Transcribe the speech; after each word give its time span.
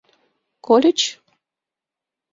—Кольыч? 0.65 0.99